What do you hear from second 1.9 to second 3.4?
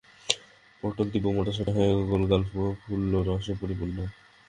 গোলগাল, প্রফুল্লতার